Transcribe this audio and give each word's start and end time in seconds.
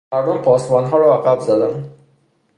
مردم 0.13 0.37
پاسبانها 0.37 0.97
را 0.97 1.15
عقب 1.23 1.39
زدند. 1.39 1.91